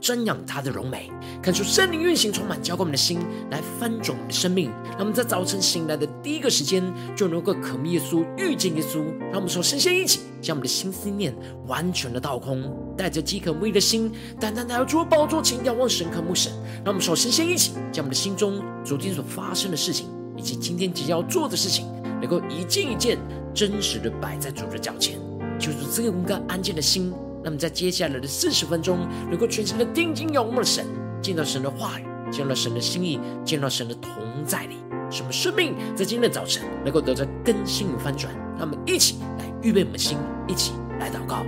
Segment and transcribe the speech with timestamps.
[0.00, 1.10] 瞻仰他的荣美，
[1.42, 3.18] 看出圣灵运行，充满浇灌我们的心，
[3.50, 4.70] 来翻转我们的生命。
[4.92, 6.82] 让我们在早晨醒来的第一个时间，
[7.14, 9.04] 就能够渴慕耶稣，遇见耶稣。
[9.30, 11.34] 让我们首先先一起将我们的心思念
[11.66, 12.62] 完全的倒空，
[12.96, 16.50] 带着饥渴慕义的心，单单来到主宝座前，仰望神，渴慕神。
[16.84, 20.06] 让我们首先先一起将我们的心中昨天所发生的事情，
[20.36, 21.86] 以及今天即将要做的事情，
[22.20, 23.18] 能够一件一件
[23.54, 25.18] 真实的摆在主的脚前，
[25.58, 27.12] 求主赐给我们个安静的心。
[27.42, 30.86] 那么，在接下来的四十分钟，能够全心的定睛仰望神，
[31.22, 34.12] 见到神的话语，见到神的心意，见到神的同
[34.44, 34.76] 在里，
[35.10, 38.32] 什么生命在今天的早晨能够得到更新与翻转？
[38.58, 41.44] 那么一起来预备我们的心，一起来祷告。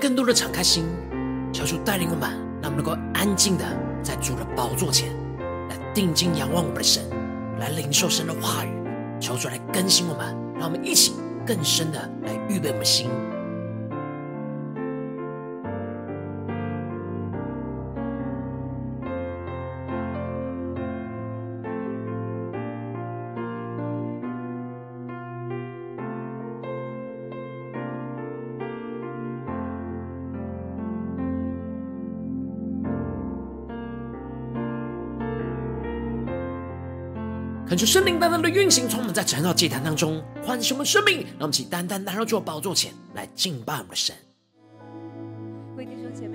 [0.00, 0.86] 更多的敞开心，
[1.52, 2.30] 求主带领我们，
[2.62, 3.64] 让我们能够安静的
[4.02, 5.10] 在主的宝座前
[5.68, 7.04] 来定睛仰望我们的神，
[7.58, 8.70] 来领受神的话语，
[9.20, 11.12] 求主来更新我们，让我们一起
[11.46, 13.10] 更深的来预备我们的心。
[37.70, 44.12] 恳求圣灵单单的运行，充满在晨祷祭坛当中，唤醒我们生命，让我们起单单来到主的宝座前来敬拜我们的神。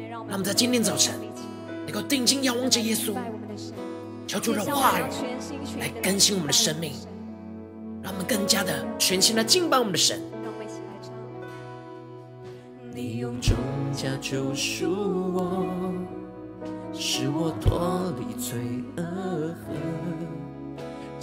[0.09, 1.13] 让我们在今天早晨
[1.85, 3.17] 能够定睛仰望着耶稣，
[4.25, 5.03] 求主的话语
[5.77, 6.93] 来更新我们的生命，
[8.01, 10.21] 让我们更加的全心来敬拜我们的神。
[10.41, 11.11] 让我们一起来唱。
[12.95, 13.57] 你用重
[13.91, 14.89] 价救赎
[15.33, 15.65] 我，
[16.93, 18.57] 使我脱离罪
[18.95, 20.24] 恶恨。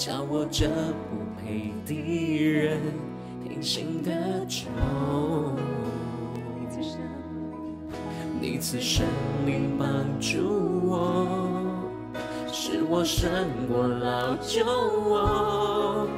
[0.05, 1.95] 叫我这不配的
[2.43, 2.81] 人
[3.45, 4.11] 平心的
[4.49, 4.67] 求，
[8.41, 9.07] 你赐生
[9.47, 11.29] 命帮助我，
[12.53, 13.31] 使我胜
[13.69, 16.09] 过老旧我，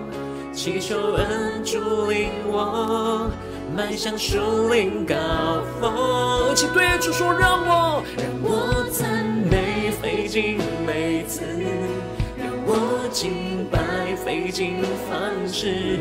[0.54, 1.78] 祈求恩主
[2.08, 3.30] 领我
[3.76, 5.14] 迈向树林高
[5.78, 6.54] 峰。
[6.54, 10.56] 请对主说，让我让我赞美费尽
[10.86, 11.42] 每次，
[12.74, 13.78] 我敬拜。
[14.24, 14.80] 费尽
[15.10, 15.12] 方
[15.46, 15.98] 式，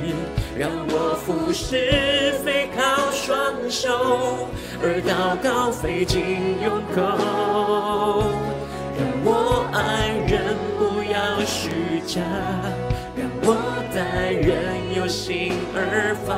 [0.57, 4.47] 让我服侍，非靠双手，
[4.81, 6.21] 而祷告费尽
[6.63, 7.01] 用口。
[8.95, 12.21] 让我爱人不要虚假，
[13.17, 13.55] 让我
[13.93, 16.31] 待人有心而发，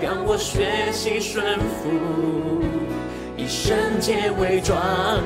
[0.00, 2.62] 让我学习顺服。
[3.42, 4.78] 以圣洁为装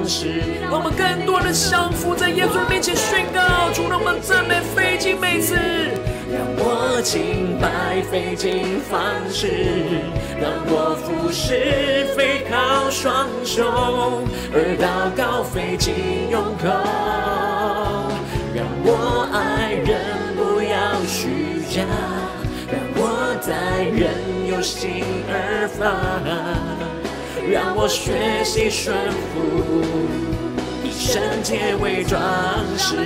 [0.09, 5.55] 饰，让我们更多的降服在耶稣面前宣告，主让我们赞美费尽每次，
[6.33, 8.99] 让我敬拜费尽方
[9.31, 9.51] 式，
[10.41, 15.93] 让我服侍非靠双手，而祷告费尽
[16.31, 16.69] 用口，
[18.55, 20.01] 让我爱人
[20.37, 21.85] 不要虚假，
[22.73, 26.76] 让我待人有心而发。
[27.51, 28.97] 让我学习顺
[29.33, 29.85] 服，
[30.83, 32.21] 以圣洁为装
[32.77, 32.97] 饰。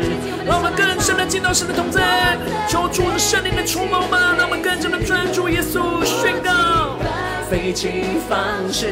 [0.46, 2.38] 让我们更深的进到神的同在，
[2.69, 6.96] 求主的圣灵的触摸吧，让我们更加的专注耶稣宣告。
[7.50, 8.38] 费尽方
[8.72, 8.87] 式，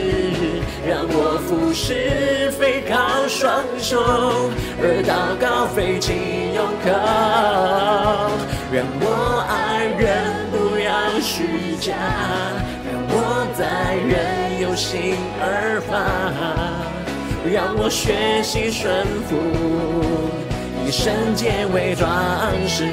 [0.84, 4.50] 让我俯视，飞靠双手，
[4.82, 6.90] 而祷告费尽用口。
[8.70, 11.94] 让我爱人不要虚假，
[12.84, 14.37] 让我在人
[14.78, 15.98] 心而发。
[17.50, 19.36] 让我学习顺服，
[20.86, 22.08] 以圣洁为装
[22.68, 22.84] 饰。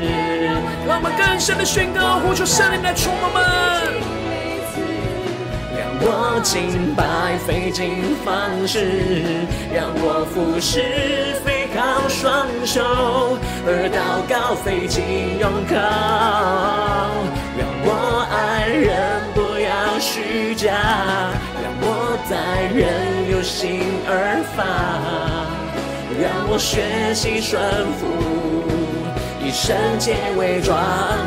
[0.88, 3.44] 让我们更深的宣告，呼求圣灵来充满我们。
[5.78, 13.38] 让我敬拜费尽方式，让我服侍非靠双手，
[13.68, 15.04] 而祷告费尽
[15.40, 15.76] 用口。
[17.58, 20.72] 让我爱人不要虚假。
[21.88, 23.80] 我在任由心
[24.10, 24.66] 而发，
[26.18, 27.62] 让我学习顺
[28.02, 28.10] 服，
[29.40, 30.76] 以圣洁为装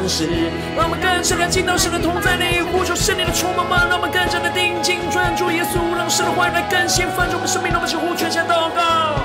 [0.09, 0.51] 饰。
[0.77, 3.87] 让我们更深的进到神的同在里，呼求圣灵的充满吗？
[3.89, 7.71] 让我们更加的定睛专注耶稣，让神的话语来更新翻转我们生命。
[7.71, 9.23] 让我们齐呼全心祷告，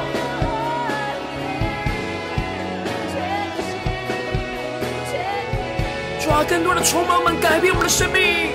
[6.21, 8.53] 抓更多的充满们，改变我们的生命。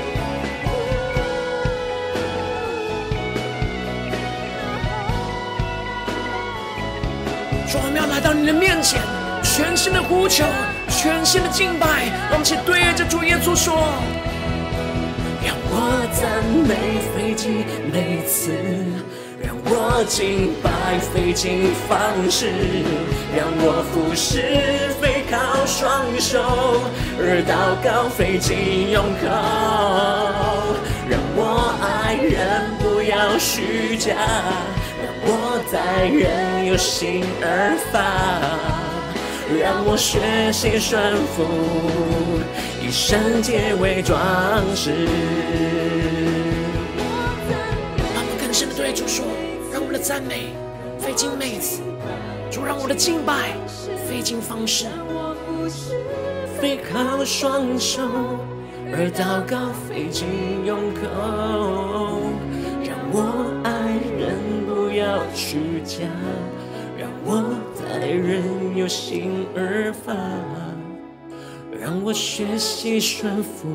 [7.68, 8.98] 说我们要来到你的面前，
[9.42, 10.42] 全新的呼求，
[10.88, 13.92] 全新的敬拜，让我们一起对着主耶稣说：
[15.44, 18.56] 让我赞美费尽每次，
[19.44, 22.00] 让我敬拜费尽方
[22.30, 22.48] 式，
[23.36, 25.36] 让我服侍非靠
[25.66, 26.40] 双手，
[27.20, 29.28] 而祷告费尽用口，
[31.06, 34.14] 让我爱人不要虚假。
[35.20, 37.98] 我在人有心而发，
[39.60, 40.20] 让我学
[40.52, 41.44] 习顺服，
[42.82, 44.18] 以圣洁为装
[44.74, 45.06] 饰。
[48.14, 49.24] 让我们更深的对主说，
[49.72, 50.52] 让我们的赞美
[50.98, 51.80] 费尽每次，
[52.50, 53.54] 主让我的敬拜
[54.08, 54.86] 费尽方式，
[56.60, 58.02] 非靠双手，
[58.92, 60.26] 而祷告费尽
[60.64, 61.00] 用口，
[62.84, 63.47] 让我。
[65.34, 66.06] 虚假，
[66.98, 67.44] 让我
[67.74, 70.14] 在人有心而发，
[71.78, 73.68] 让我学习顺服，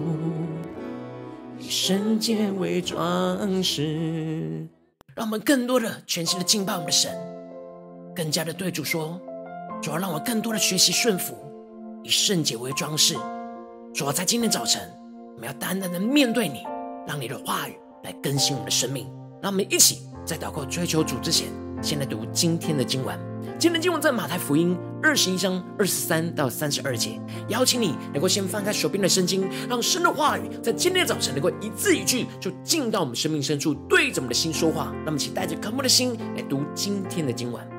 [1.58, 4.68] 以圣洁为装饰。
[5.16, 7.12] 让我们更多的全心的敬拜我们的神，
[8.16, 9.20] 更加的对主说：
[9.82, 11.36] 主要让我更多的学习顺服，
[12.04, 13.16] 以圣洁为装饰。
[13.94, 14.82] 主要在今天早晨，
[15.36, 16.64] 我们要单单的面对你，
[17.08, 19.08] 让你的话语来更新我们的生命。
[19.42, 20.00] 让我们一起。
[20.26, 21.50] 在祷告追求主之前，
[21.82, 23.18] 先来读今天的经文。
[23.60, 27.20] 今天的经文在马太福音二十一章二十三到三十二节。
[27.50, 34.94] 邀请你能够先翻开手边的圣经，让神的话语在今天的早晨能够一字一句就进到我们生命深处，对着我们的心说话。
[35.06, 37.73] 那么，请带着渴慕的心来读今天的经文。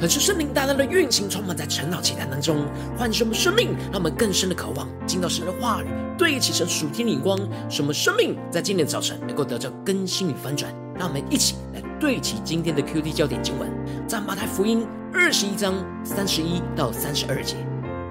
[0.00, 2.64] 可是圣灵大大的运行，充满在晨祷祈坛当中，
[2.96, 7.38] 唤醒我们生命，让我们更深的渴望进到神的话语，对齐神属天灵光，
[7.68, 10.72] 什么生命在今天早晨能够得到更新与翻转。
[10.98, 13.70] 让我们一起来对齐今天的 QT 焦点经文，
[14.06, 17.56] 在马太福音二十一章三十一到三十二节。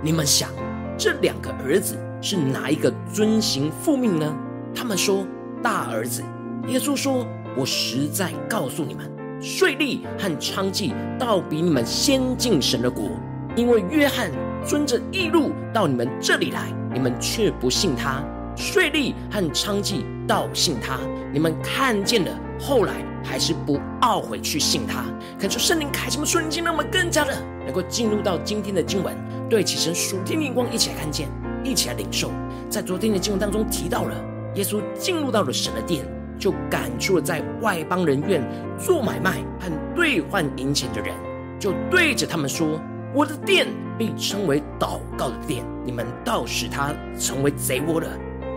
[0.03, 0.51] 你们想，
[0.95, 4.35] 这两个儿子是哪一个遵行父命呢？
[4.75, 5.25] 他们说
[5.63, 6.23] 大儿子。
[6.67, 7.25] 耶稣说
[7.57, 13.09] ：“我实在告诉你们。”税吏和娼妓倒比你们先进神的国，
[13.55, 14.29] 因为约翰
[14.65, 18.21] 遵着义路到你们这里来，你们却不信他；
[18.55, 20.99] 税吏和娼妓倒信他，
[21.31, 25.05] 你们看见了，后来还是不懊悔去信他。
[25.39, 27.33] 恳求圣灵开启我们属灵经，让我们更加的
[27.65, 29.15] 能够进入到今天的经文，
[29.49, 31.29] 对起神属天灵光，一起来看见，
[31.63, 32.29] 一起来领受。
[32.69, 34.13] 在昨天的经文当中提到了，
[34.55, 36.05] 耶稣进入到了神的殿。
[36.39, 38.41] 就赶出了在外邦人院
[38.79, 41.13] 做买卖和兑换银钱的人，
[41.59, 42.79] 就对着他们说
[43.13, 43.67] ：“我的殿
[43.97, 48.07] 必称为祷告的殿，你们倒使他成为贼窝了。”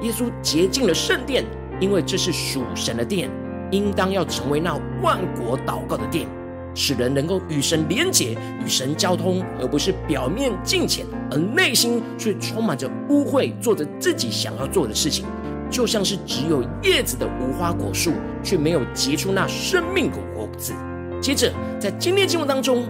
[0.02, 1.44] 耶稣洁净了圣殿，
[1.80, 3.28] 因为这是属神的殿，
[3.70, 6.26] 应当要成为那万国祷告的殿，
[6.74, 15.24] 使人能够与神连结、与神交通，而不是表面敬虔，而内心却充满着污秽，做着自己想要做的事情。
[15.72, 18.12] 就像是只有叶子的无花果树，
[18.42, 20.74] 却没有结出那生命的果子。
[21.20, 21.50] 接着，
[21.80, 22.84] 在今天经文当中，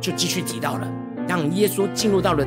[0.00, 0.90] 就继续提到了，
[1.28, 2.44] 当耶稣进入到了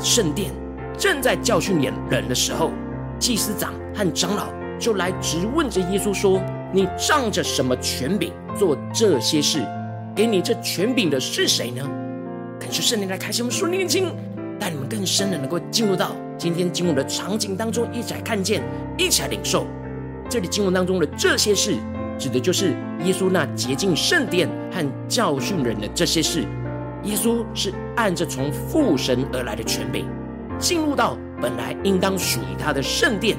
[0.00, 0.50] 圣殿，
[0.98, 2.72] 正在教训人的时候，
[3.20, 4.48] 祭司长和长老
[4.80, 6.42] 就来质问着耶稣说
[6.74, 9.60] ：“你仗着什么权柄做这些事？
[10.12, 11.88] 给你这权柄的是谁呢？”
[12.58, 14.12] 感谢圣灵来开启我们属灵的眼睛，
[14.58, 16.16] 带你们更深的能够进入到。
[16.38, 18.62] 今天经文的场景当中，一起来看见，
[18.96, 19.66] 一起来领受。
[20.30, 21.76] 这里经文当中的这些事，
[22.16, 26.44] 指的就是耶稣那洁净圣殿和教训人的这些事。
[27.02, 30.06] 耶稣是按着从父神而来的权柄，
[30.60, 33.36] 进入到本来应当属于他的圣殿，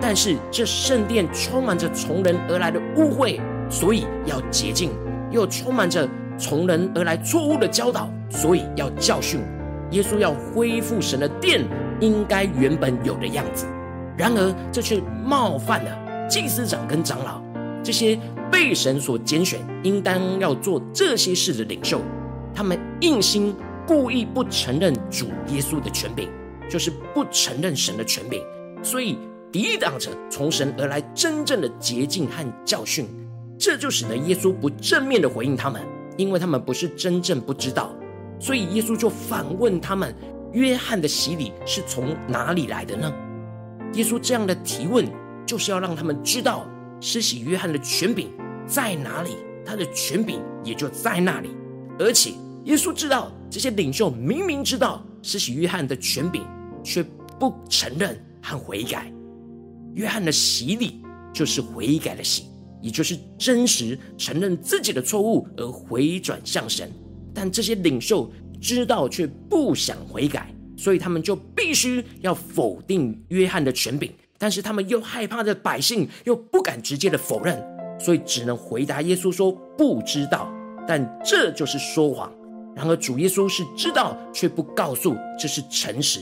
[0.00, 4.90] 但是这圣殿充满着从人而来的污秽，所以要洁净；
[5.32, 9.40] 又充满着从人而来错误的教导，所以要教训。
[9.90, 11.64] 耶稣要恢复神的殿。
[12.00, 13.66] 应该原本有的样子，
[14.16, 17.42] 然而这却冒犯了祭司长跟长老
[17.82, 18.18] 这些
[18.50, 22.00] 被神所拣选、应当要做这些事的领袖。
[22.54, 23.54] 他们硬心
[23.86, 26.28] 故意不承认主耶稣的权柄，
[26.68, 28.42] 就是不承认神的权柄，
[28.82, 29.18] 所以
[29.52, 33.06] 抵挡着从神而来真正的洁净和教训。
[33.58, 35.80] 这就使得耶稣不正面的回应他们，
[36.16, 37.94] 因为他们不是真正不知道，
[38.38, 40.14] 所以耶稣就反问他们。
[40.56, 43.12] 约翰的洗礼是从哪里来的呢？
[43.92, 45.06] 耶稣这样的提问，
[45.44, 46.66] 就是要让他们知道
[46.98, 48.32] 施洗约翰的权柄
[48.66, 49.36] 在哪里，
[49.66, 51.50] 他的权柄也就在那里。
[51.98, 52.30] 而且
[52.64, 56.42] 耶稣知道这些领袖明明知道施洗约翰的权柄，
[56.82, 57.04] 却
[57.38, 59.12] 不承认和悔改。
[59.92, 61.02] 约翰的洗礼
[61.34, 62.44] 就是悔改的洗，
[62.80, 66.90] 也就是真实承认自己的错误而回转向神。
[67.34, 68.32] 但这些领袖。
[68.66, 74.12] 知道却不想悔改，所以他们就必须要否定约翰的权柄。
[74.36, 77.62] 但是他们又害怕的百姓又不敢直接的否认，
[77.96, 80.52] 所以只能回答耶稣说不知道。
[80.84, 82.32] 但这就是说谎。
[82.74, 86.18] 然而主耶稣是知道却不告诉，这是诚实。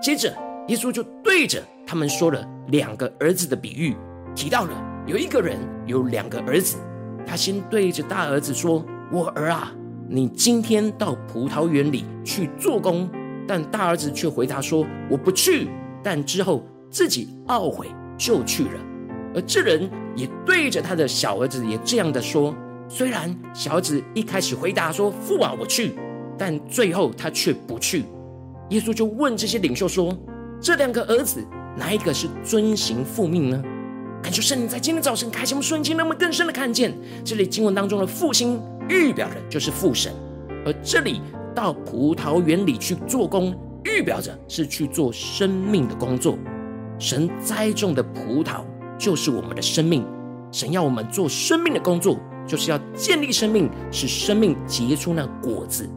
[0.00, 0.34] 接着
[0.68, 3.94] 耶稣就对着他们说了两个儿子的比喻，
[4.34, 4.72] 提到了
[5.06, 6.78] 有一个人有两个儿子，
[7.26, 8.82] 他先对着大儿子说
[9.12, 9.70] ：“我儿啊。”
[10.10, 13.06] 你今天到葡萄园里去做工，
[13.46, 15.68] 但大儿子却回答说：“我不去。”
[16.02, 18.80] 但之后自己懊悔就去了。
[19.34, 22.54] 而这人也对着他的小儿子也这样的说
[22.88, 25.92] ：“虽然小儿子一开始回答说‘父啊，我去’，
[26.38, 28.04] 但最后他却不去。”
[28.70, 30.16] 耶稣就问这些领袖说
[30.58, 31.44] ：“这两个儿子
[31.76, 33.62] 哪一个是遵行父命呢？”
[34.22, 38.58] 感谢圣灵在今天早晨开启我们瞬间，让我们更深的看见这里经文当中的复兴。
[38.88, 40.12] 预表的就是父神，
[40.64, 41.20] 而这里
[41.54, 43.54] 到葡萄园里去做工，
[43.84, 46.38] 预表着是去做生命的工作。
[46.98, 48.64] 神栽种的葡萄
[48.98, 50.04] 就是我们的生命，
[50.50, 55.88] 神要我们做生命的工作，就是要建立生命，使生命结出那果子。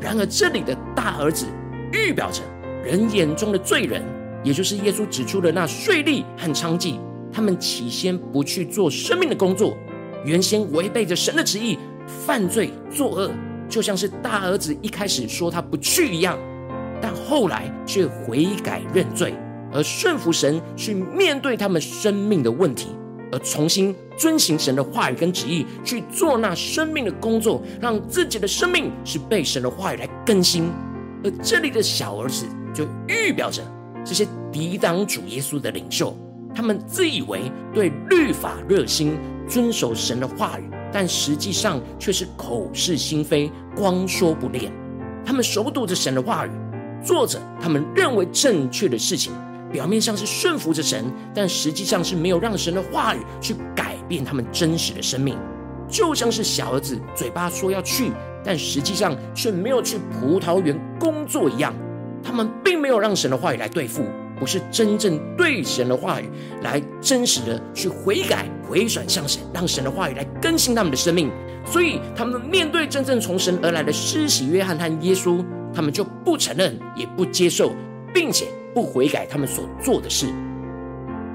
[0.00, 1.46] 然而这里的大儿子
[1.92, 2.42] 预表着
[2.84, 4.02] 人眼中的罪人，
[4.42, 6.98] 也就是耶稣指出的那税吏和娼妓，
[7.32, 9.76] 他们起先不去做生命的工作，
[10.24, 11.78] 原先违背着神的旨意。
[12.26, 13.30] 犯罪作恶，
[13.68, 16.38] 就像是大儿子一开始说他不去一样，
[17.00, 19.34] 但后来却悔改认罪，
[19.72, 22.88] 而顺服神去面对他们生命的问题。
[23.32, 30.68] 而重新遵行神的话语跟旨意，去做那生命的工作，让自己的生命是被神的话语来更新。
[31.22, 33.62] 而这里的小儿子就预表着
[34.04, 36.12] 这些抵挡主耶稣的领袖，
[36.52, 39.16] 他们自以为对律法热心，
[39.48, 44.72] 遵守神的话语，但实际上却是口是心非，光说不练。
[45.24, 46.50] 他们熟读着神的话语，
[47.04, 49.32] 做着他们认为正确的事情。
[49.72, 55.38] 表面上是顺服着神，但实际上是没有让神的话语去改变他们真实的生命，
[55.88, 58.10] 就像是小儿子嘴巴说要去，
[58.42, 61.72] 但实际上却没有去葡萄园工作一样。
[62.20, 64.02] 他们并没有让神的话语来对付，
[64.40, 66.28] 不是真正对神的话语
[66.62, 71.30] 来真实的去悔改、回转向神，让神的话语来更新他们的生命。
[71.64, 77.72] 所以，他们面对真正从神而来的施洗约翰和耶稣，他们就不承认，也不接受，
[78.12, 78.46] 并且。
[78.72, 80.26] 不悔改他们所做的事，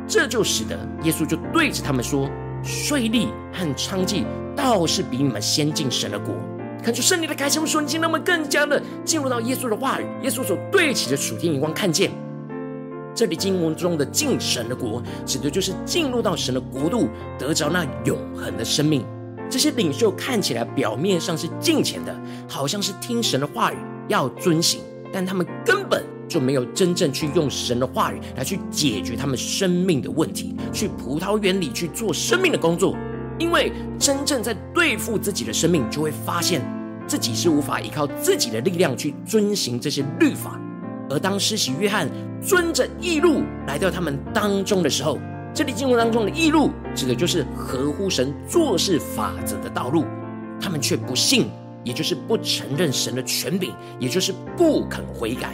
[0.08, 2.30] 这就使得耶稣就对着他们说
[2.64, 4.24] ：“税吏和娼妓
[4.56, 6.34] 倒是比你们先进神的国。”
[6.82, 12.10] 看出圣灵的开启，瞬间，让我们更加的进入到耶稣的话语，耶稣所对齐的属天眼光，看见
[13.16, 17.08] 这里经文中的进神的国，指的就是进入到神的国度，
[17.40, 19.04] 得着那永恒的生命。
[19.50, 22.14] 这些领袖看起来表面上是敬虔的，
[22.48, 23.78] 好像是听神的话语
[24.10, 26.04] 要遵行，但他们根本。
[26.28, 32.98] 就没有真正去用神的话语来去解决他们生命的问题，去葡萄园里去做生命的工作。
[33.38, 36.64] 因为真正在对付自己的生命，就会发现
[37.06, 40.60] 自己是无法依靠自己的力量去遵行这些律法。
[41.10, 42.10] 而当施洗约翰
[42.42, 45.20] 遵着义路来到他们当中的时候，
[45.54, 50.06] 这里经文当中的义路指的就是合乎神做事法则的道路，
[50.60, 51.50] 他们却不信，
[51.84, 55.54] 也就是不承认神的权柄，也就是不肯悔改。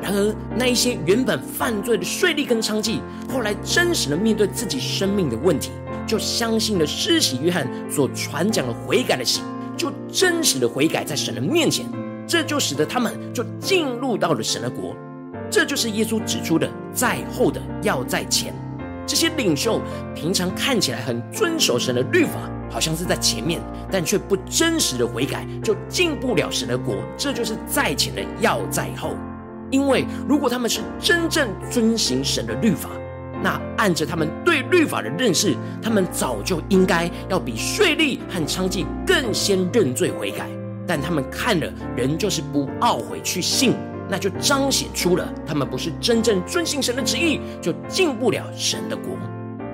[0.00, 2.98] 然而，那一些原本犯罪的税吏跟娼妓，
[3.32, 5.70] 后来真实的面对自己生命的问题，
[6.08, 9.42] 就相信了施洗约翰所传讲的悔改的喜，
[9.76, 11.86] 就真实的悔改在神的面前，
[12.32, 14.96] 这就使得他们就进入到了神的国。
[15.50, 18.54] 这就是耶稣指出的，在后的要在前。
[19.06, 19.82] 这些领袖
[20.14, 26.94] 平常看起来很遵守神的律法，好像是在前面，但却不真实的悔改，就进不了神的国。
[27.18, 29.14] 这就是在前的要在后。
[29.70, 32.88] 因为如果他们是真正遵行神的律法，
[33.42, 40.48] 那按着他们对律法的认识，他们早就应该要比税吏和娼妓更先认罪悔改。
[40.86, 43.74] 但他们看了，仍旧不懊悔去信，
[44.08, 49.16] 那就彰显出了他们不是真正遵行神的旨意，就进不了神的国。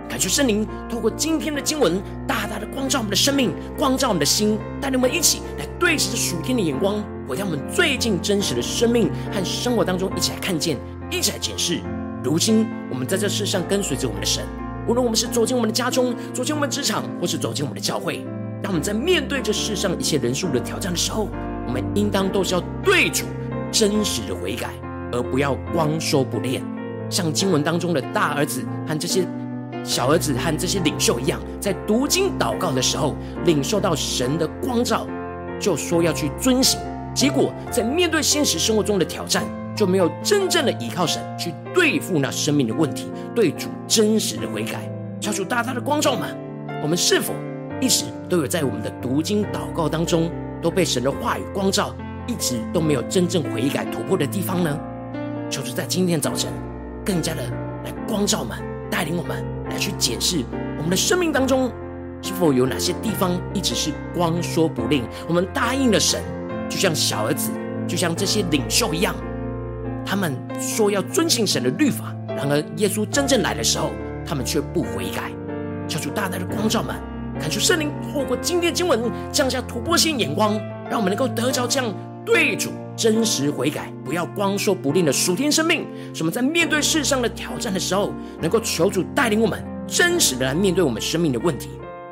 [0.08, 7.02] 感谢圣灵透过今天的经文，大大的光照我们的生命，光照我们的心，带领我们一起来对视着属天的眼光。
[7.28, 10.78] 回到我们最近真实的生命和生活当中，一起来看见，
[11.10, 11.80] 一起来检视。
[12.24, 14.42] 如今我们在这世上跟随着我们的神，
[14.88, 18.26] 无论我们是走进我们的家中，走进我们的职场，或是走进我们的教会，
[18.62, 21.28] 当我们在面对这世上一切人数的挑战的时候，
[21.66, 23.24] 我们应当都是要对主
[23.70, 24.70] 真实的悔改，
[25.12, 26.62] 而不要光说不练。
[27.10, 29.26] 像经文当中的大儿子和这些
[29.84, 35.06] 小儿子和这些领袖一样，在读经祷告的时候，领受到神的光照，
[35.60, 36.80] 就说要去遵行。
[37.14, 39.44] 结果，在面对现实生活中的挑战，
[39.74, 44.90] 就没有真正的依靠神去对付那生命的问题，对主真实的悔改。
[45.20, 46.36] 求主大大的光照们，
[46.82, 47.32] 我们是否
[47.80, 51.94] 一直都有在我们的读经祷告当中，都被神的话语光照，
[52.26, 54.78] 一直都没有真正悔改突破的地方呢？
[55.48, 56.50] 求主在今天早晨，
[57.04, 57.42] 更加的
[57.84, 58.58] 来光照我们，
[58.90, 60.44] 带领我们来去检视
[60.76, 61.70] 我们的生命当中，
[62.20, 66.20] 是否有哪些地方一直是光说不练，我们答应了神。
[66.68, 67.50] 就像小儿子，
[67.86, 69.14] 就像这些领袖一样，
[70.04, 73.90] 他们说要遵行神的律法，然而耶稣真正来的时候，
[74.26, 75.30] 他们却不悔改。
[75.88, 76.94] 求主大大的光照们，
[77.40, 80.58] 看出圣灵透过今天的经文降下突破性眼光，
[80.90, 85.86] 让我们能够得着这样对主真实悔改，不要光说不练的属天生命。
[86.14, 91.68] 使我们在面对世上的挑战的时候，能够求主带领我们真实的来面对我们生命的问题。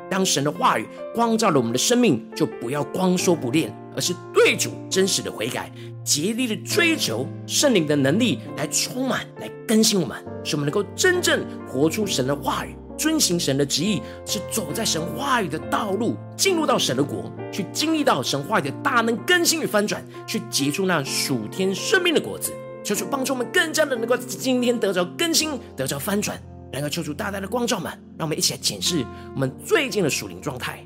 [0.09, 3.73] 当神的话语光照了我们的生命，就不要光说不练。
[3.95, 5.71] 而是对主真实的悔改，
[6.03, 22.51] 竭力的追求圣灵的能力来充满、来更新我们，使我们能够真正活出神的话语，遵行神的旨意，是走在神话语的道路，进入到神的国，去经历到神话语的大能更新与翻转，去结出那属天生命的果子。
[22.83, 30.85] 求主帮助我们更加的能够今天得着更新、得着翻转，然后求主大大的光照们，让我们一起来检视我们最近的属灵状态。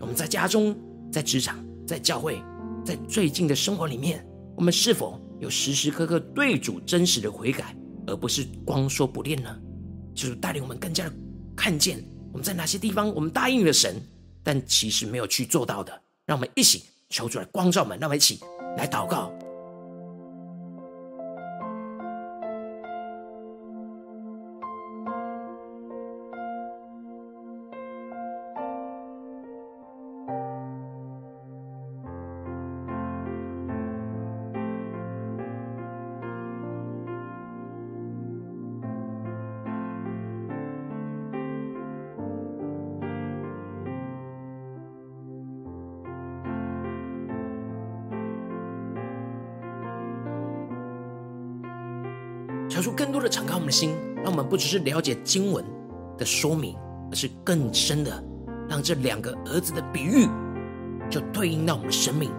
[0.00, 0.76] 我们在家中，
[1.12, 1.58] 在职场。
[1.84, 2.40] 在教会，
[2.84, 4.24] 在最近的生活里面，
[4.56, 9.54] 我们是否有时时刻刻对主真实的悔改，而不是光说不练呢？
[10.14, 11.12] 就是带领我们更加的
[11.62, 13.94] 看见我们在哪些地方我们答应了神，
[14.42, 15.92] 但其实没有去做到的？
[16.26, 18.40] 让我们一起求主来光照我们，让我们一起
[18.76, 19.32] 来祷告。
[52.82, 55.64] 求出更多的敞开我们的心，让我们不只是了解经文
[56.18, 56.74] 的说明，
[57.12, 58.10] 而是更深的
[58.68, 60.26] 让这两个儿子的比喻
[61.08, 62.32] 就对应到我们的生命。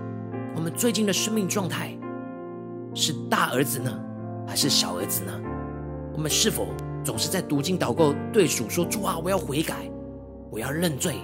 [0.53, 1.97] 我们最近的生命状态
[2.93, 3.97] 是大儿子呢，
[4.45, 5.31] 还是小儿子呢？
[6.13, 6.67] 我们是否
[7.05, 9.89] 总是在读经祷告，对主说：“主啊，我要悔改，
[10.51, 11.15] 我要认罪，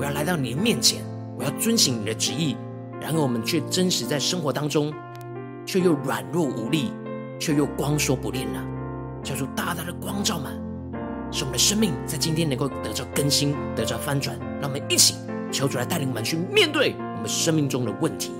[0.00, 1.04] 我要来到你的面前，
[1.38, 2.56] 我要遵行你的旨意。”
[3.00, 4.92] 然而我们却真实在生活当中，
[5.64, 6.90] 却又软弱无力。
[7.44, 8.64] 却又光说不练了，
[9.22, 10.58] 叫做大大的光照们，
[11.30, 14.34] 使我们的生命在今天能够得着更新，得着翻转。
[14.62, 15.16] 让我们一起
[15.52, 18.32] 求主来带领我们去面对我们生命中的问题。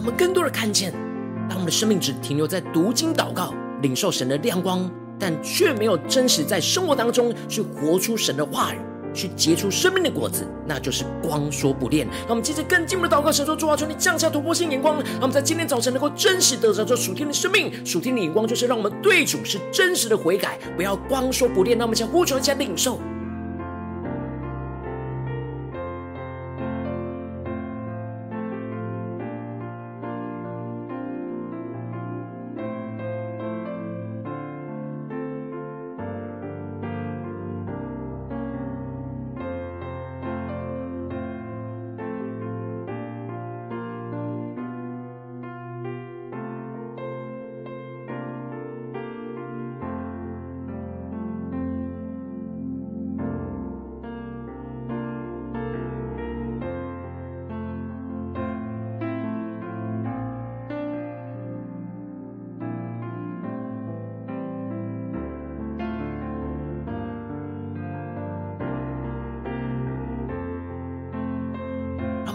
[0.00, 0.92] 我们更多的看见，
[1.46, 8.78] 当我们的生命只停留在读经祷告、领受神的亮光，但却没有真实在生活当中去活出神的话语，
[9.12, 12.06] 去结出生命的果子，那就是光说不练。
[12.20, 17.70] 让我们接着更进一步的祷告，神说：主啊，求你降下突破性眼光，让我们在今天早晨能够真实得着这属天的生命。
[17.84, 21.76] 属天的眼光就是让我们对主是真实的悔改，不要光说不练。
[21.76, 22.98] 让我们将呼求一下领受。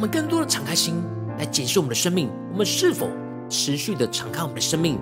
[0.05, 1.01] 们更多的敞开心
[1.39, 3.09] 来检视我们的生命，我们是否
[3.49, 4.99] 持续的敞开我们的生命，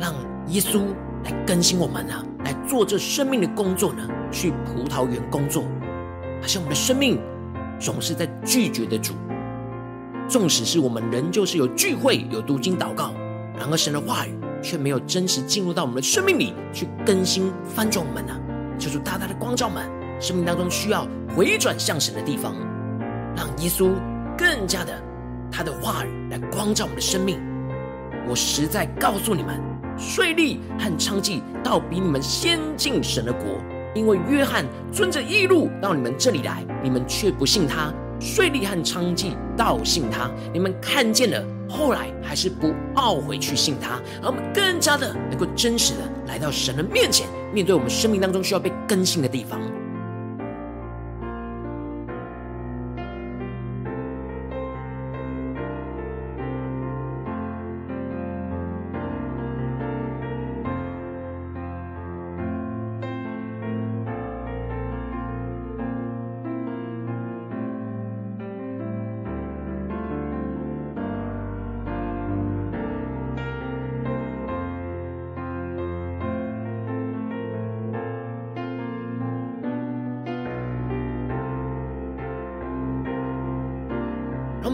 [0.00, 0.12] 让
[0.48, 0.80] 耶稣
[1.22, 2.12] 来更新我们呢？
[2.44, 4.02] 来做这生命的工作呢？
[4.32, 5.62] 去葡萄园工作，
[6.42, 7.20] 好像我们的生命
[7.78, 9.14] 总是在拒绝的主，
[10.28, 13.12] 纵使是我们仍旧是有聚会、有读经祷告，
[13.56, 18.34] 然而神的话语却没有真实进入到我们的生命里去更新翻转我们呢？
[18.76, 19.88] 就是大大的光照们，
[20.20, 22.56] 生命当中需要回转向神的地方。
[23.36, 23.90] 让耶稣
[24.36, 24.92] 更加的
[25.50, 27.40] 他的话语来光照我们的生命。
[28.28, 29.60] 我实在告诉你们，
[29.96, 33.60] 税吏和娼妓倒比你们先进神的国，
[33.94, 44.00] 因为约翰遵着义路到你们这里来，你们却不信他；税吏和娼妓倒信他，你们看见了，后来还是不懊悔去信他。
[44.22, 49.60] 而我们更加的能够真实的来到神的面前，面对我们生命当中需要被更新的地方。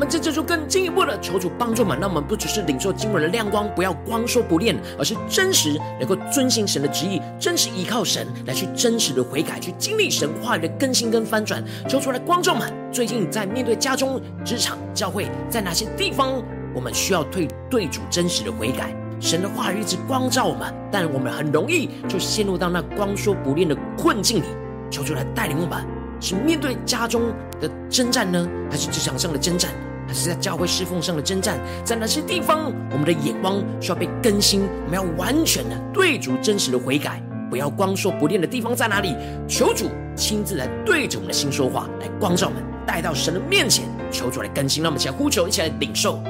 [0.02, 11.62] 们这就更进一步的求主帮助我们，让我们不只是领受经文的亮光，不要光说不练，而是真实能够遵行神的旨意，真实依靠神来去真实的悔改，去经历神话语的更新跟翻转。
[11.88, 16.42] 求出来，观众们最近在面对家中、职场、教会，在哪些地方
[16.74, 18.92] 我们需要对对主真实的悔改？
[19.20, 24.46] 神的话语一直光照我们，但我们很容易就陷入到那光说不练的困境里。
[24.90, 25.86] 求主来带领我们，
[26.20, 27.22] 是面对家中
[27.60, 29.70] 的征战呢，还是职场上的征战，
[30.12, 31.58] 还是在教会侍奉上的征战？
[31.86, 34.60] 在哪些地方，我们的眼光需要被更新？
[34.84, 39.16] 我们要完全的对主真实的悔改，不要光说不练的地方在哪里？
[39.48, 44.82] 求主亲自来对着我们的心说话，来光照我们，带到神的面前，求主来更新。
[44.82, 46.22] 让我们一起来呼求，一起来领受。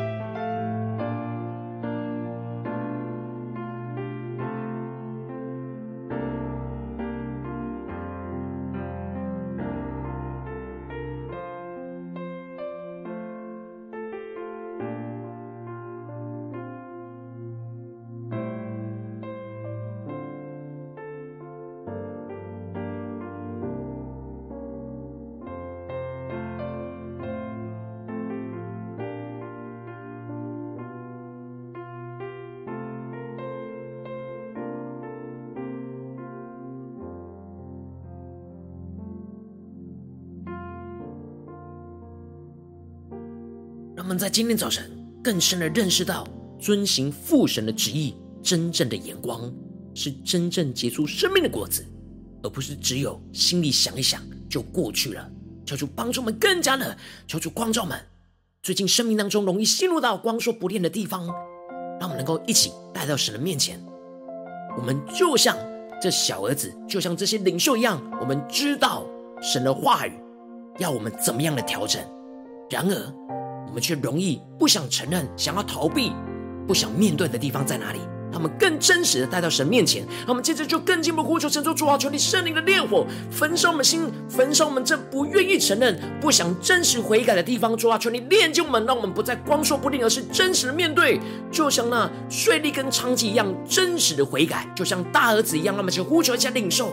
[44.12, 44.90] 们在今天早晨
[45.24, 46.28] 更深的认识到，
[46.60, 49.50] 遵行父神的旨意，真正的眼光
[49.94, 51.82] 是真正结出生命的果子，
[52.42, 54.20] 而不是只有心里想一想
[54.50, 55.30] 就过去了。
[55.64, 56.94] 求主帮助我们更加的，
[57.26, 57.98] 求主光照们，
[58.62, 61.26] 最近生命当中容易陷入到光说不练的地方，
[61.98, 63.82] 让我们能够一起带到神的面前。
[64.76, 65.56] 我们就像
[66.02, 69.06] 这小儿子，就像这些领袖一样，我们知道
[69.40, 70.12] 神的话语
[70.78, 72.02] 要我们怎么样的调整，
[72.68, 73.41] 然而。
[73.72, 76.12] 我们却容易不想承认，想要逃避，
[76.68, 78.00] 不想面对的地方在哪里？
[78.30, 80.06] 他们更真实的带到神面前。
[80.26, 87.74] 那我们接着就更进一步呼求神说：主啊，求你圣灵的烈火焚烧我们心，焚烧我们这不愿意承认、不想真实悔改的地方。
[87.74, 91.18] 主啊，求你炼净我们，让我们不再光说不练，而是真实的面对，
[91.50, 95.74] 就像那税吏跟娼妓一样真实的悔改，就像大儿子一样。
[95.74, 96.92] 让我们去呼求一下领受。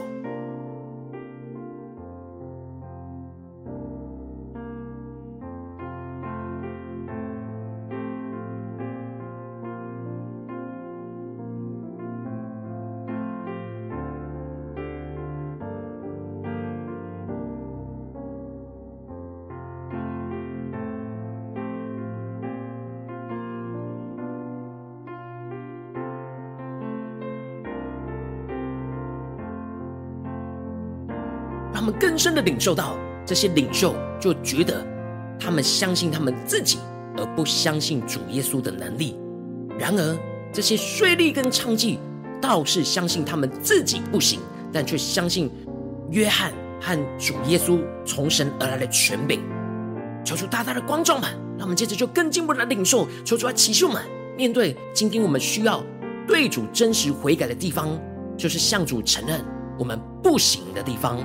[31.89, 34.86] 们更深的领受到，这些领袖就觉得
[35.39, 36.78] 他们相信他们自己，
[37.17, 39.19] 而不相信主耶稣的能力。
[39.80, 40.17] 然而，
[40.54, 41.97] 这些税吏跟娼妓
[42.39, 44.39] 倒是相信他们自己不行，
[44.71, 45.49] 但却相信
[46.12, 49.41] 约翰和主耶稣从神而来的权柄。
[50.23, 53.08] 求主大大的光照们，让我们接着就更进一步的领受。
[53.25, 54.04] 求主来启示们，
[54.38, 55.84] 面对今天我们需要
[56.28, 57.99] 对主真实悔改的地方，
[58.38, 59.43] 就是向主承认
[59.80, 61.17] 我们不行的地方。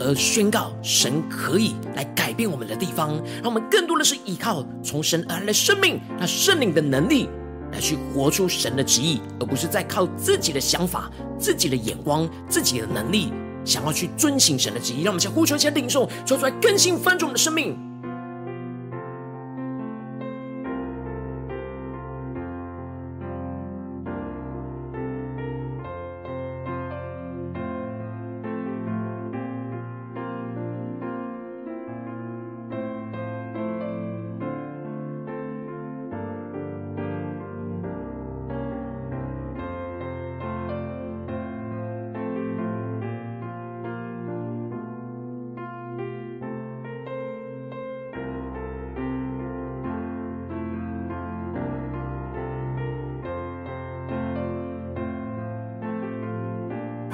[0.00, 3.10] 而宣告神可以来改变我们的地方，
[3.42, 7.28] 让我们更多的是依靠从神而来的生命，那圣灵的能力
[7.72, 13.32] 来去活出神的旨意，而不是在靠自己的想法、自己的眼光、自己的能力，
[13.64, 15.02] 想要去遵行神的旨意。
[15.02, 17.89] 让我们先呼求一下领受，说出来更新翻转我们的生命。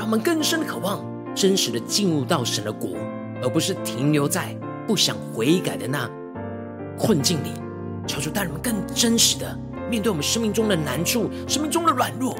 [0.06, 2.90] 我们更深的渴望，真实的进入到神的国，
[3.42, 6.08] 而不是停留在不想悔改的那
[6.96, 7.48] 困境里。
[8.06, 9.58] 求主带我们更真实的
[9.90, 12.36] 面对我们生命中的难处、生命中的软弱，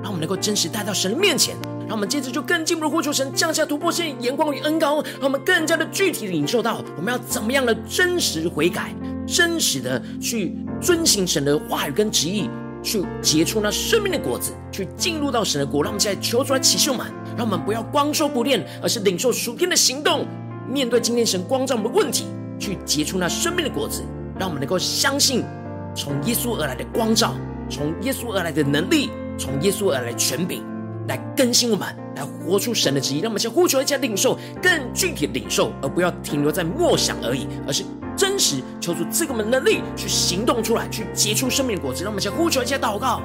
[0.00, 1.56] 让我们能够真实带到神的面前。
[1.88, 8.94] 让我们接着就更进一步的呼求神降下突破性眼光与恩膏，让我们更加的具体的领受到我们要怎么样的真实悔改，
[9.26, 12.48] 真实的去遵行神的话语跟旨意。
[12.88, 15.82] 去结出那生命的果子，去进入到神的国。
[15.82, 20.26] 让我们现在求出来奇秀们，让我们不要光说不练，而是领受属天的行动。
[20.66, 22.24] 面对今天神光照我们的问题，
[22.58, 24.02] 去结出那生命的果子，
[24.38, 25.44] 让我们能够相信
[25.94, 27.34] 从耶稣而来的光照，
[27.68, 30.62] 从耶稣而来的能力，从耶稣而来的权柄，
[31.08, 33.20] 来更新我们，来活出神的旨意。
[33.20, 37.84] 让我们先呼求一下领受，更具体的领受，而不要停留在默想而已，而是
[38.16, 42.04] 真实求主赐给我们能力去行动出来，去结出生命的果子。
[42.04, 43.22] 让我们先呼求一下祷告。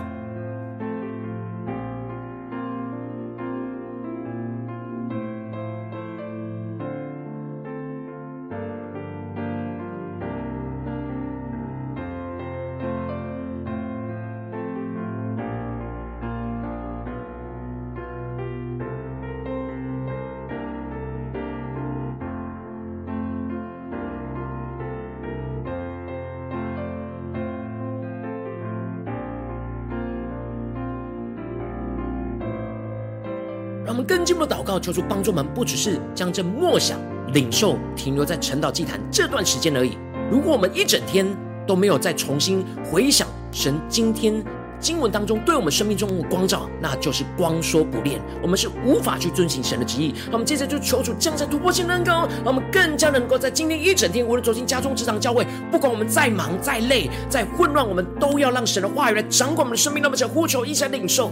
[34.04, 37.00] 更进一步的祷告，求主帮助我们，不只是将这默想、
[37.34, 39.98] 领受停留在晨祷祭坛这段时间而已。
[40.32, 41.26] 如果我们一整天
[41.68, 44.44] 都没有再重新回想神今天
[44.80, 50.14] 经文当中对我们生命中的光照，那就是光说不练，我们是无法去遵行神的旨意。
[50.28, 60.04] 那我们接着就求主降下突破性的恩膏，让我们更加能够在今天一整天，无论走进家中、职场、教会，不管我们再忙、再累、再混乱，我们都要让神的话语来掌管我们的生命。
[60.04, 61.32] 那么，想呼求一下领受。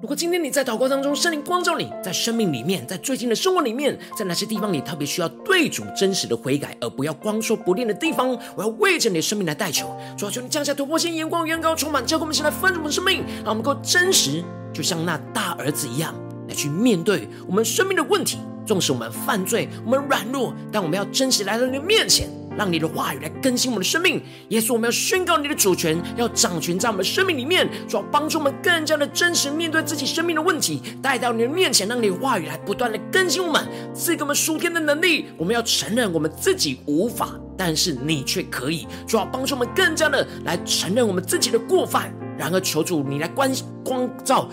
[0.00, 9.94] 如果今天你在祷告当中，圣灵光照你，在生命里面，在最近的生活里面，在哪些地方你特别需要对主真实的悔改，而不要光说不练的地方，我要为着你的生命来代求。
[10.16, 14.42] 主要求你降下突破性眼光，远高充满，教给我们现在丰盛的生命，让我们能够真实，
[14.72, 16.14] 就像那大儿子一样，
[16.48, 18.38] 来去面对我们生命的问题。
[18.64, 22.26] 纵使我们犯罪，我们软弱，但我们要真实来到你的面前。
[22.60, 35.24] 让你的话语来更新我们的生命，耶稣，我们要宣告你的主权，要掌权在我们的生命里面，主要帮助我们更加的真实面对自己生命的问题，带到你的面前，让你的话语来不断的更新我们，赐给我们属天的能力。
[35.38, 42.14] 我们要承认我们自己无法，但是你却可以，主要帮助我们更加的来承认我们自己的过犯。
[42.36, 43.50] 然而，求主你来光
[43.82, 44.50] 光照。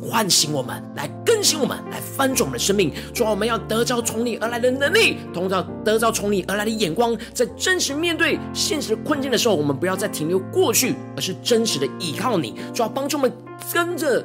[0.00, 2.92] 唤醒我们，来更新我们，来翻转我们的生命。
[3.12, 12.54] 主啊，我们要得着从你而来的能力，同样得着从你而来的眼光，在真实面对现实的困境的时候，我们不要再停留过去，而是真实的依靠你。
[12.72, 13.32] 主要，帮助我们
[13.72, 14.24] 跟着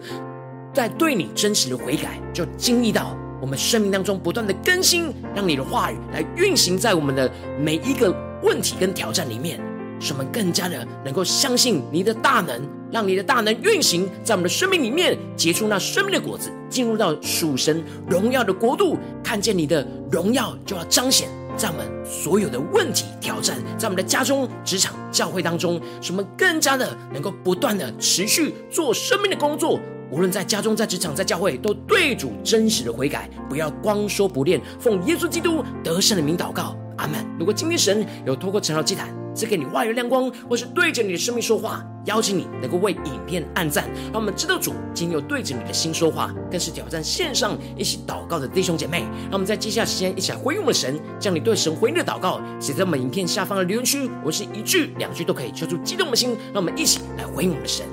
[0.74, 9.60] 在对你真实的悔改，就经历到我们生命当中不断的更新，让你的话语来运行在我们的每一个问题跟挑战里面。
[10.04, 29.80] 使我们更加的能够相信你的大能，让你的大能运行在我们的生命里面，结出那生命的果子，进入到属神荣耀的国度，看见你的荣耀就要彰显在我们所有的问题挑战，在我们的家中、职场、教会当中，使我们更加的能够不断的持续做生命的工作，
[30.12, 34.60] 无论在家中、在职场、在教会，都对主真实的悔改，不要光说不练。
[34.82, 37.26] 奉耶稣基督得胜的名祷告，阿门。
[37.40, 49.02] 如果今天神有透过陈老祭坛赐给你话语亮光，或是对着你的生命说话，邀请你能够为影片按赞，让我们知道主今天有对着你的心说话，更是挑战线上一起祷告的弟兄姐妹。
[49.24, 57.86] 让我们在接下时间一起来回应我们的神，将你对神回应的祷告写在我们影片下方的留言区，我是一句两句都可以，求出激动的心，让我们一起来回应我们的神。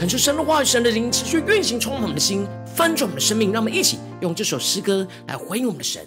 [0.00, 3.52] 恳求神的话语、神的灵持续运行，充满我们的心，翻转我们的生命。
[3.52, 6.02] 让我们一起用这首诗歌来回应我们的神。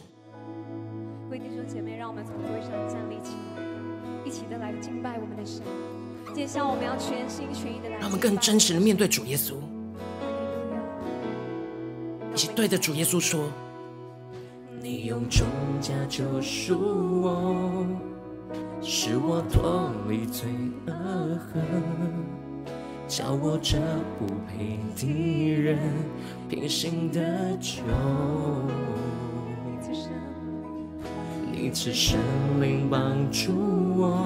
[1.26, 3.62] 各位弟兄姐妹，让我们从座位上站立起来，
[4.26, 5.62] 一起的来敬拜我们的神。
[6.34, 9.54] 接下来我们要全心全意的来，让我们更真实的面对主耶稣，
[12.34, 13.48] 一起对着主耶稣说
[14.82, 15.46] ：“你用重
[15.80, 16.76] 价救赎
[17.22, 17.86] 我，
[18.82, 20.50] 使我脱离罪
[20.88, 20.94] 恶
[21.54, 21.62] 恨。”
[23.16, 23.78] 叫我这
[24.18, 25.78] 不配的人
[26.49, 27.22] 平行的
[27.61, 27.84] 酒，
[31.51, 32.18] 你赐圣
[32.59, 33.51] 灵帮助
[33.95, 34.18] 我，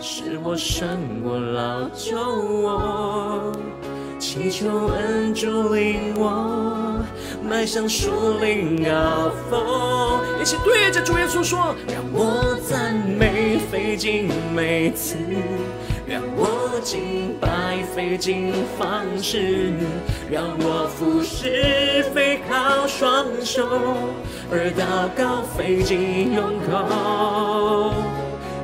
[0.00, 3.52] 使我胜过老旧我，
[4.18, 7.04] 祈求恩主领我
[7.48, 10.42] 迈向属灵高峰。
[10.42, 15.16] 一起对着主耶稣说，让我赞美费尽每次。
[16.06, 16.53] 让我
[16.84, 19.72] 敬拜费尽方式，
[20.30, 23.66] 让我服侍飞靠双手，
[24.52, 27.94] 而祷告费尽用口。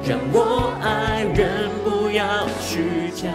[0.07, 3.31] 让我爱人不要虚假，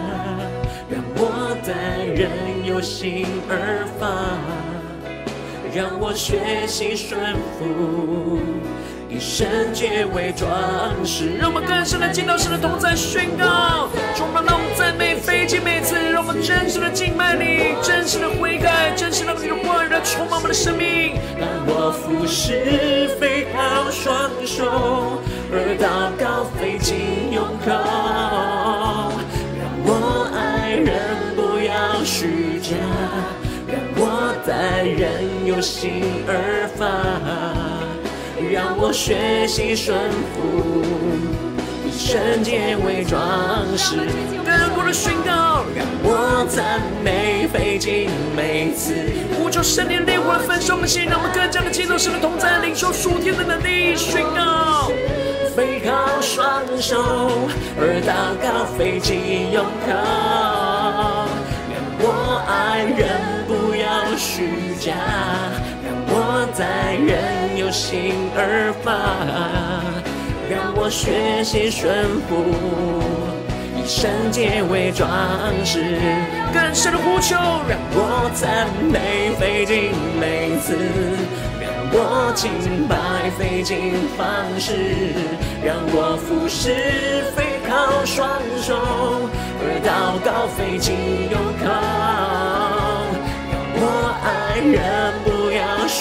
[0.88, 2.30] 让我待人
[2.64, 4.38] 有心而发，
[5.74, 8.38] 让我学习顺服。
[9.08, 10.50] 以圣洁为装
[11.04, 21.14] 饰，让我们更深的见到神的同在，宣告，充满让我们赞美费尽每次，让我们真实的敬拜你，真实的悔改，真实让你的话语来充满我们的生命。
[21.38, 27.70] 让我服侍非靠双手，而祷告费尽用口。
[29.56, 30.90] 让我爱人
[31.36, 32.74] 不要虚假，
[33.68, 37.85] 让我待人有心而发。
[38.52, 39.96] 让我学习顺
[40.34, 40.82] 服，
[41.84, 43.18] 以圣洁为装
[43.76, 43.96] 饰。
[44.44, 48.94] 更多的宣告，让我赞美费尽每次。
[49.36, 53.96] 呼求圣灵烈火焚烧我们心，让我们更加的敬拜神的同在，领受属天的能力。
[53.96, 54.90] 宣告，
[55.56, 57.48] 背靠双手，
[57.80, 59.90] 而祷告费尽用口。
[61.72, 63.08] 让我爱人
[63.48, 64.92] 不要虚假。
[66.56, 68.90] 我待人有心而发，
[70.48, 71.94] 让我学习顺
[72.26, 72.46] 服，
[73.76, 75.06] 以圣洁为装
[75.66, 75.98] 饰。
[76.54, 77.36] 更深的呼求，
[77.68, 80.78] 让我赞美费尽每次，
[81.60, 84.26] 让我敬拜费尽方
[84.58, 85.12] 式，
[85.62, 86.72] 让我服侍
[87.36, 88.26] 非靠双
[88.62, 89.28] 手，
[89.60, 90.94] 而祷告费尽
[91.30, 91.68] 用口，
[93.52, 95.35] 让我爱人不。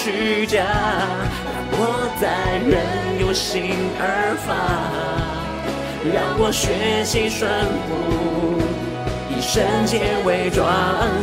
[0.05, 4.53] 虚假，让我在人有心而发，
[6.13, 7.49] 让我学习顺
[7.89, 8.61] 服，
[9.33, 10.69] 以圣洁为装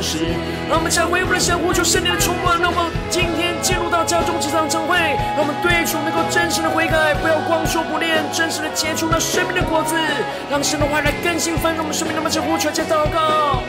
[0.02, 0.34] 饰。
[0.68, 2.58] 让我们向为我们的神呼求圣灵的充满。
[2.60, 4.98] 让我们今天进入到家中这场晨会，
[5.38, 9.94] 让我们对主能够真实的悔改，不要光说不练，真实的结出那生命的果子，
[10.50, 12.18] 让神的话来更新丰盛我们生命。
[12.18, 13.62] 让我们向呼求，向祷告。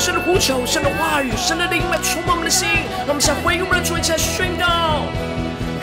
[0.00, 2.66] 神的呼求，神的话语，神的灵来触摸我们的心，
[3.00, 4.64] 让我们向回应我们的主一起来宣告。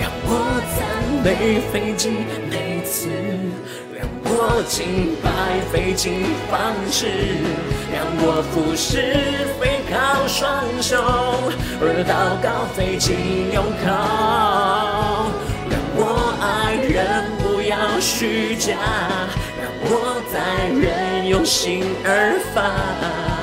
[0.01, 0.81] 让我赞
[1.23, 3.09] 美费尽每次，
[3.93, 7.05] 让我敬拜费尽方式，
[7.93, 10.97] 让我服侍非靠双手，
[11.79, 13.85] 而祷告费尽用口。
[15.69, 18.73] 让我爱人不要虚假，
[19.61, 23.36] 让我待人用心而发。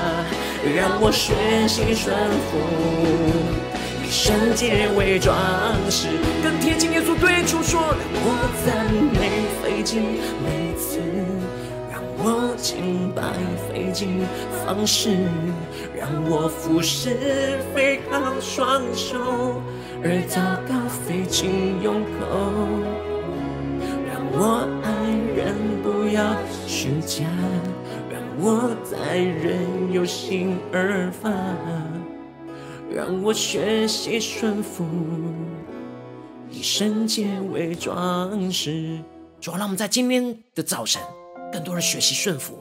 [0.72, 1.34] 让我学
[1.68, 2.16] 习顺
[2.48, 2.56] 服，
[4.02, 5.36] 以圣洁为装
[5.90, 6.08] 饰，
[6.42, 7.80] 更贴近耶稣对主说：
[8.14, 8.26] 我
[8.64, 10.02] 赞美费尽
[10.42, 11.00] 每次，
[11.92, 13.22] 让我敬拜
[13.68, 14.22] 费尽
[14.64, 15.10] 方式，
[15.96, 19.62] 让我服侍费尽双手，
[20.02, 22.26] 而祷告费尽用口，
[24.08, 24.88] 让我爱
[25.36, 26.34] 人不要
[26.66, 27.24] 虚假。
[28.37, 31.30] 我在任由心而发，
[32.93, 34.85] 让我学习顺服，
[36.51, 38.99] 以圣洁为装饰。
[39.41, 41.01] 主要让我们在今天的早晨，
[41.53, 42.55] 更多的学习顺服，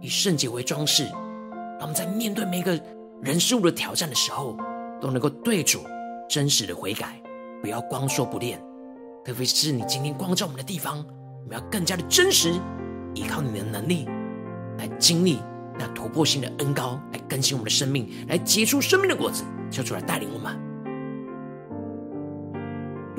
[0.00, 1.04] 以圣洁为装饰。
[1.04, 2.78] 让我们在面对每一个
[3.20, 4.56] 人事物的挑战的时候，
[5.00, 5.80] 都能够对主
[6.28, 7.20] 真实的悔改，
[7.60, 8.62] 不要光说不练。
[9.24, 11.04] 特别是你今天光照我们的地方，
[11.42, 12.52] 我们要更加的真实，
[13.14, 14.06] 依靠你的能力。
[14.80, 15.38] 来经历
[15.78, 20.69] 那突破性的恩高，来更新我们的生命，来结出生命的果子，求主来带领我们。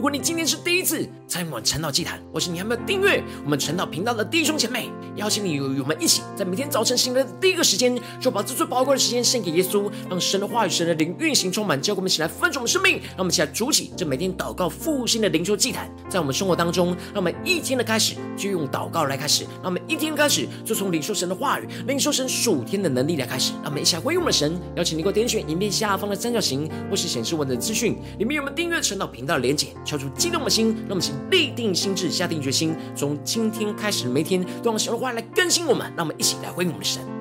[0.02, 24.60] 如果你今天是第一次参与我们晨祷祭坛，或是你还没有订阅我们晨祷频道的弟兄姐妹，邀请你与我们一起，在每天早晨醒来的第一个时间，就把这最宝贵的时间献给耶稣，让神的话语、神的灵运行充满，教给我们起来分盛我们生命，让我们起来筑起这每天祷告复兴的灵修祭坛，在我们生活当中，让我们一天的开始就用祷告来开始，让我们一天开始就从领受神的话语、领受神属天的能力来开始，让我们一起来回应我们的神。
[24.78, 29.68] 邀请你给我点选影片下方的三角形，或是显示文字资讯里面有我们订阅晨祷频道的连结。
[29.92, 35.86] 敲出激动的心，让我们请立定心智，下定决心，从今天开始，每天都让神的话来更新我们。
[35.98, 37.21] 让我们一起来回应我们的神。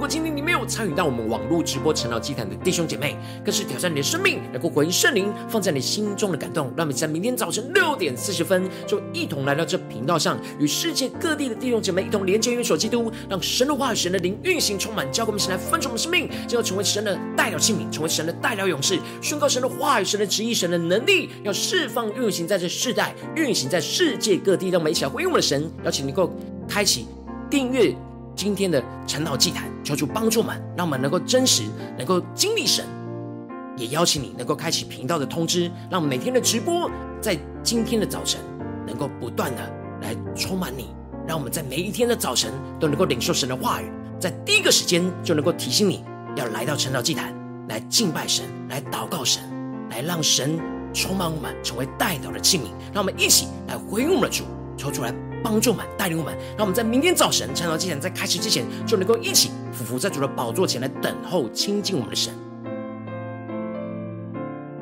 [0.00, 6.72] 如果今天你没有参与到我们网络直播晨祷祭坛的弟兄姐妹，更是挑战你的生命，能够回应圣灵放在你心中的感动。
[6.74, 24.70] 让我们在明天早晨六点四十分，就一同来到这频道上，与世界各地的弟兄姐妹一同连接、元首基督，让神的话语、神的灵运行充满，教给我们神来分盛我们生命，就要成为神的代表器皿，成为神的代表勇士，宣告神的话语、神的旨意、神的能力，要释放运行在这世代，运行在世界各地。
[24.70, 26.34] 让我们一起来回应我们的神，邀请你够
[26.66, 27.04] 开启
[27.50, 27.94] 订阅。
[28.34, 31.64] 今天的晨祷祭坛，求主帮助我们，让我们能够真实，
[31.98, 32.84] 能够经历神。
[33.76, 38.40] 也邀请你能够开启频道的通知，让每天的直播在今天的早晨
[38.86, 39.62] 能够不断的
[40.02, 40.88] 来充满你，
[41.26, 46.04] 让我们在每一天的早晨都能够领受神的话语，在第一个时间就能够提醒你
[46.36, 47.34] 要来到晨祷祭坛
[47.68, 49.42] 来敬拜神，来祷告神，
[49.90, 50.58] 来让神
[50.92, 52.64] 充满我们，成为代祷的器皿。
[52.92, 54.44] 让我们一起来回应我们的主，
[54.76, 55.29] 求主来。
[55.42, 62.32] 帮助我们，带领我们，让我们在明天早晨晨祷祭坛在开始之前，就能够一起俯伏在主的宝座前来等候亲近我们的神。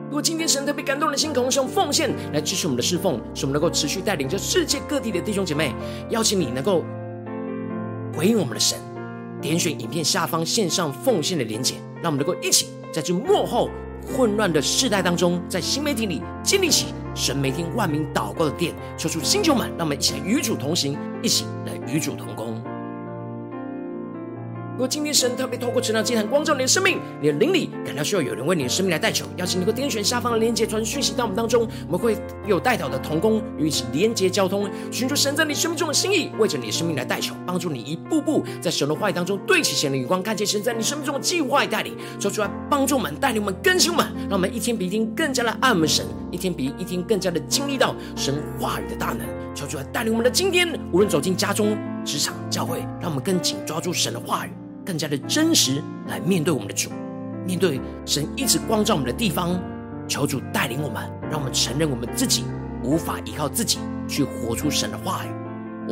[0.09, 5.73] 如果今天神特别感动的心，可能是用奉献来支持我们的侍奉，使我们能够持续带领着世界各地的弟兄姐妹，
[6.11, 6.83] 邀请你能够
[8.17, 8.79] 回应我们的神，
[9.41, 13.71] 点选影片下方线上奉献的连结，让我们能够一起在这幕后
[14.17, 22.58] 混乱的世代当中，在新媒体里建立起神每天万名祷告的殿，求出星球们，让我们一起来与主同行，一起来与主同工。
[24.79, 32.17] 如果今天神特别透过晨祷祭坛光照你的生命，你的灵里感到需要有人为你的生命来代求，邀请你能够点选下方的连接传讯息到我们当中，我们会
[32.47, 49.27] 有代表的同工与一起连结交通，寻求神在你生命中的心意，为着你的生命来代求，帮助你一步步在神的话语当中对齐神的眼光，看见神在你生命中的计划带领，说出来帮助我们带领我们更新我们，让我们一天比一天更加的爱我们神，一天比一天更加的经历到神话语的大能，
[49.57, 54.53] 说出来带领我们的今天，无论走进家中、职场、教会，让我们更紧抓住神的话语。
[54.89, 56.89] 更加的真实来面对我们的主，
[57.45, 59.61] 面对神一直光照我们的地方，
[60.09, 62.43] 求主带领我们，让我们承认我们自己
[62.83, 63.79] 无法依靠自己
[64.09, 65.29] 去活出神的话语。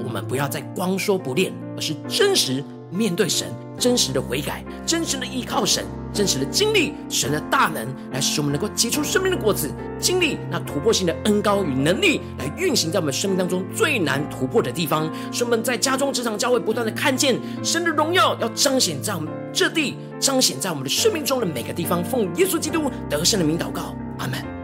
[0.02, 5.84] 我们不要再光说不练，而是真实面对神，真实的悔改，真实的依靠神。
[6.12, 9.70] 真实的经历神的大能，来使我们能够结出生命的果子，
[10.00, 15.12] 经历那突破性的恩膏与能力，来运行在我们生命当中最难突破的地方。
[15.30, 22.02] 使我们在家中、职场、教会不断的看见神的荣耀，要彰显在我们这地，彰显在我们的生命中的每个地方。
[22.02, 24.55] 奉耶稣基督得胜的名祷告，阿门。